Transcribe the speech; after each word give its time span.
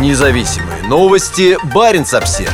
Независимые 0.00 0.82
новости. 0.88 1.56
Барин 1.72 2.04
обсерва 2.12 2.52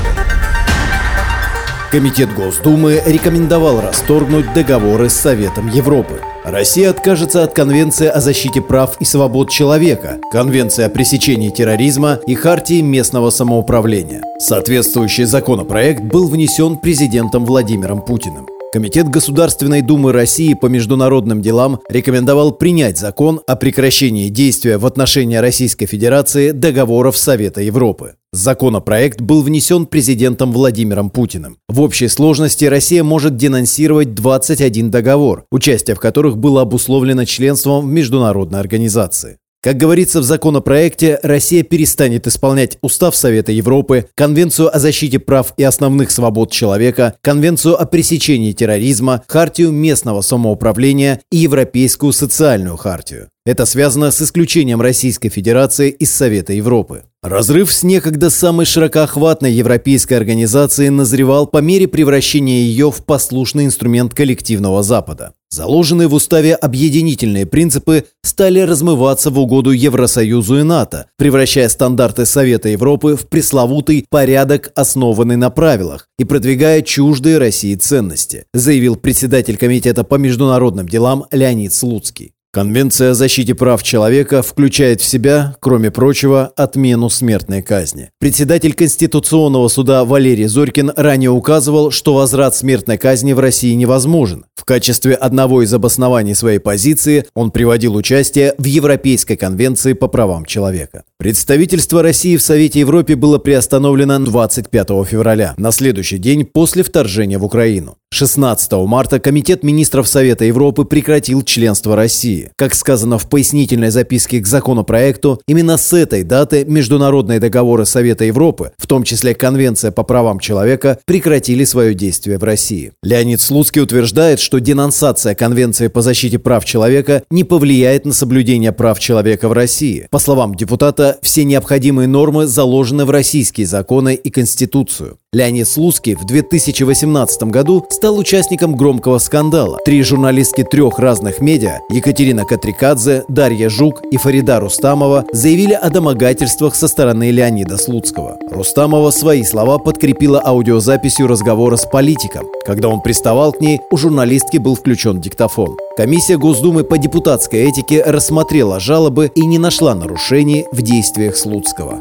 Комитет 1.91 2.33
Госдумы 2.35 3.03
рекомендовал 3.07 3.81
расторгнуть 3.81 4.53
договоры 4.53 5.09
с 5.09 5.15
Советом 5.15 5.69
Европы. 5.69 6.21
Россия 6.45 6.91
откажется 6.91 7.43
от 7.43 7.55
Конвенции 7.55 8.07
о 8.09 8.21
защите 8.21 8.61
прав 8.61 8.97
и 9.01 9.05
свобод 9.07 9.51
человека, 9.51 10.19
Конвенции 10.31 10.85
о 10.85 10.91
пресечении 10.91 11.49
терроризма 11.49 12.19
и 12.27 12.35
Хартии 12.35 12.83
местного 12.83 13.31
самоуправления. 13.31 14.23
Соответствующий 14.39 15.25
законопроект 15.25 16.03
был 16.03 16.29
внесен 16.29 16.77
президентом 16.77 17.47
Владимиром 17.47 18.03
Путиным. 18.03 18.47
Комитет 18.73 19.09
Государственной 19.09 19.83
Думы 19.83 20.13
России 20.13 20.55
по 20.55 20.67
международным 20.67 21.43
делам 21.43 21.81
рекомендовал 21.89 22.53
принять 22.53 22.99
закон 22.99 23.41
о 23.49 23.57
прекращении 23.57 24.29
действия 24.29 24.79
в 24.79 24.87
отношении 24.87 25.35
Российской 25.35 25.87
Федерации 25.87 26.53
договоров 26.53 27.17
Совета 27.17 27.63
Европы. 27.63 28.15
Законопроект 28.33 29.21
был 29.21 29.43
внесен 29.43 29.87
президентом 29.87 30.53
Владимиром 30.53 31.11
Путиным. 31.11 31.59
В 31.69 31.81
общей 31.81 32.07
сложности 32.07 32.65
Россия 32.65 33.03
может 33.03 33.35
денонсировать 33.35 34.15
21 34.15 34.93
договор, 34.93 35.47
участие 35.51 35.97
в 35.97 36.01
которых 36.01 36.39
было 36.39 36.63
обусловлено 36.63 37.25
членством 37.25 37.89
в 37.89 37.91
международной 37.91 38.61
организации. 38.61 39.39
Как 39.63 39.77
говорится 39.77 40.21
в 40.21 40.25
законопроекте, 40.25 41.19
Россия 41.23 41.63
перестанет 41.63 42.27
исполнять 42.27 42.79
Устав 42.81 43.15
Совета 43.15 43.53
Европы, 43.53 44.09
Конвенцию 44.15 44.75
о 44.75 44.79
защите 44.79 45.19
прав 45.19 45.53
и 45.59 45.63
основных 45.65 46.11
свобод 46.11 46.51
человека, 46.51 47.17
Конвенцию 47.21 47.79
о 47.79 47.85
пресечении 47.85 48.53
терроризма, 48.53 49.23
Хартию 49.29 49.71
местного 49.71 50.23
самоуправления 50.23 51.21
и 51.31 51.37
Европейскую 51.39 52.15
социальную 52.15 52.79
хартию. 52.79 53.29
Это 53.47 53.65
связано 53.65 54.11
с 54.11 54.21
исключением 54.21 54.83
Российской 54.83 55.31
Федерации 55.31 55.89
из 55.89 56.13
Совета 56.13 56.53
Европы. 56.53 57.05
Разрыв 57.23 57.73
с 57.73 57.83
некогда 57.83 58.29
самой 58.29 58.67
широкоохватной 58.67 59.51
европейской 59.53 60.15
организацией 60.15 60.91
назревал 60.91 61.47
по 61.47 61.59
мере 61.59 61.89
превращения 61.89 62.61
ее 62.61 62.91
в 62.91 63.03
послушный 63.05 63.65
инструмент 63.65 64.13
коллективного 64.13 64.83
Запада. 64.83 65.33
Заложенные 65.51 66.09
в 66.09 66.15
уставе 66.15 66.55
объединительные 66.55 67.47
принципы 67.47 68.05
стали 68.23 68.61
размываться 68.61 69.31
в 69.31 69.39
угоду 69.39 69.71
Евросоюзу 69.71 70.61
и 70.61 70.63
НАТО, 70.63 71.07
превращая 71.17 71.71
стандарты 71.71 72.27
Совета 72.27 72.69
Европы 72.69 73.17
в 73.17 73.27
пресловутый 73.27 74.07
порядок, 74.09 74.71
основанный 74.75 75.37
на 75.37 75.49
правилах, 75.49 76.09
и 76.19 76.25
продвигая 76.25 76.83
чуждые 76.83 77.39
России 77.39 77.75
ценности, 77.75 78.45
заявил 78.53 78.97
председатель 78.97 79.57
Комитета 79.57 80.05
по 80.05 80.17
международным 80.17 80.87
делам 80.87 81.25
Леонид 81.33 81.73
Слуцкий. 81.73 82.35
Конвенция 82.53 83.13
о 83.13 83.15
защите 83.15 83.55
прав 83.55 83.81
человека 83.85 84.43
включает 84.43 85.01
в 85.01 85.05
себя, 85.05 85.55
кроме 85.61 85.93
прочего, 85.93 86.53
отмену 86.57 87.09
смертной 87.09 87.63
казни. 87.63 88.11
Председатель 88.19 88.75
Конституционного 88.75 89.69
суда 89.69 90.05
Валерий 90.05 90.47
Зорькин 90.47 90.91
ранее 90.97 91.31
указывал, 91.31 91.93
что 91.93 92.15
возврат 92.15 92.57
смертной 92.57 92.99
казни 92.99 93.35
в 93.35 93.39
России 93.39 93.75
невозможен. 93.75 94.47
В 94.57 94.65
качестве 94.65 95.15
одного 95.15 95.63
из 95.63 95.73
обоснований 95.73 96.35
своей 96.35 96.59
позиции 96.59 97.25
он 97.35 97.53
приводил 97.53 97.95
участие 97.95 98.57
в 98.59 98.65
Европейской 98.65 99.37
конвенции 99.37 99.93
по 99.93 100.09
правам 100.09 100.45
человека. 100.45 101.05
Представительство 101.21 102.03
России 102.03 102.39
в 102.39 102.43
Совете 102.43 102.81
Европы 102.81 103.15
было 103.15 103.37
приостановлено 103.37 104.19
25 104.21 104.89
февраля, 105.07 105.53
на 105.59 105.71
следующий 105.71 106.17
день 106.17 106.47
после 106.47 106.83
вторжения 106.83 107.37
в 107.37 107.45
Украину. 107.45 107.99
16 108.13 108.73
марта 108.87 109.21
Комитет 109.21 109.63
министров 109.63 110.09
Совета 110.09 110.45
Европы 110.45 110.85
прекратил 110.85 111.43
членство 111.43 111.95
России. 111.95 112.51
Как 112.57 112.75
сказано 112.75 113.19
в 113.19 113.29
пояснительной 113.29 113.91
записке 113.91 114.41
к 114.41 114.47
законопроекту, 114.47 115.41
именно 115.47 115.77
с 115.77 115.93
этой 115.93 116.25
даты 116.25 116.65
международные 116.65 117.39
договоры 117.39 117.87
Совета 117.87 118.25
Европы, 118.25 118.73
в 118.79 118.89
том 118.89 119.05
числе 119.05 119.35
Конвенция 119.35 119.93
по 119.93 120.03
правам 120.03 120.41
человека, 120.41 120.99
прекратили 121.05 121.65
свое 121.65 121.95
действие 121.95 122.39
в 122.39 122.45
России. 122.45 122.93
Леонид 123.05 123.41
Слуцкий 123.41 123.81
утверждает, 123.81 124.41
что 124.41 124.59
денонсация 124.59 125.37
Конвенции 125.37 125.87
по 125.87 126.03
защите 126.03 126.39
прав 126.41 126.65
человека 126.65 127.23
не 127.31 127.45
повлияет 127.45 128.07
на 128.07 128.13
соблюдение 128.13 128.73
прав 128.73 128.99
человека 128.99 129.49
в 129.49 129.53
России. 129.53 130.09
По 130.11 130.19
словам 130.19 130.57
депутата, 130.57 131.10
все 131.23 131.45
необходимые 131.45 132.09
нормы 132.09 132.47
заложены 132.47 133.05
в 133.05 133.11
российские 133.11 133.67
законы 133.67 134.15
и 134.15 134.31
Конституцию. 134.31 135.19
Леонид 135.33 135.69
Слуцкий 135.69 136.17
в 136.17 136.25
2018 136.25 137.45
году 137.45 137.87
стал 137.89 138.19
участником 138.19 138.75
громкого 138.75 139.19
скандала. 139.19 139.79
Три 139.85 140.03
журналистки 140.03 140.65
трех 140.65 140.99
разных 140.99 141.41
медиа– 141.41 141.79
Екатерина 141.89 142.45
Катрикадзе, 142.45 143.23
Дарья 143.29 143.69
Жук 143.69 144.03
и 144.11 144.17
Фарида 144.17 144.59
Рустамова– 144.59 145.25
заявили 145.33 145.75
о 145.75 145.89
домогательствах 145.89 146.75
со 146.75 146.89
стороны 146.89 147.31
Леонида 147.31 147.79
Слуцкого. 147.79 148.39
Рустамова 148.51 149.13
свои 149.13 149.45
слова 149.45 149.79
подкрепила 149.79 150.43
аудиозаписью 150.45 151.29
разговора 151.29 151.77
с 151.77 151.87
политиком. 151.87 152.49
Когда 152.67 152.89
он 152.89 153.01
приставал 153.01 153.53
к 153.53 153.61
ней, 153.61 153.79
у 153.93 153.97
журналистки 153.97 154.59
был 154.59 154.75
включен 154.75 155.21
диктофон. 155.21 155.77
Комиссия 155.97 156.39
Госдумы 156.39 156.83
по 156.83 156.99
депутатской 156.99 157.61
этике 157.71 158.03
рассмотрела 158.03 158.81
жалобы 158.81 159.31
и 159.33 159.47
не 159.47 159.61
нашла 159.61 159.95
нарушений 159.95 160.67
в 160.73 160.83
действиях 160.83 161.37
Слуцкого. 161.37 162.01